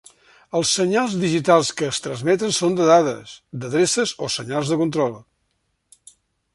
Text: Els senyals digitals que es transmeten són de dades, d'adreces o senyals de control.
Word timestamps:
Els 0.59 0.69
senyals 0.77 1.11
digitals 1.23 1.69
que 1.81 1.89
es 1.91 2.01
transmeten 2.07 2.55
són 2.61 2.79
de 2.81 2.89
dades, 2.93 3.37
d'adreces 3.61 4.15
o 4.29 4.33
senyals 4.39 4.75
de 4.75 4.83
control. 4.85 5.17